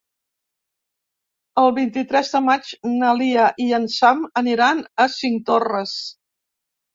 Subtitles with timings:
[1.63, 5.95] El vint-i-tres de maig na Lia i en Sam aniran a Cinctorres.